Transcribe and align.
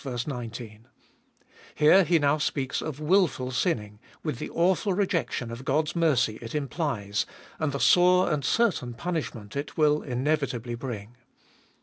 19): 0.03 0.87
here 1.75 2.03
he 2.03 2.17
now 2.17 2.39
speaks 2.39 2.81
of 2.81 2.99
wilful 2.99 3.51
sinning, 3.51 3.99
with 4.23 4.39
the 4.39 4.49
awful 4.49 4.93
rejection 4.95 5.51
of 5.51 5.63
God's 5.63 5.95
mercy 5.95 6.39
it 6.41 6.55
implies, 6.55 7.27
and 7.59 7.71
the 7.71 7.79
sore 7.79 8.33
and 8.33 8.43
certain 8.43 8.95
punishment 8.95 9.55
it 9.55 9.77
will 9.77 10.01
inevitably 10.01 10.73
bring. 10.73 11.17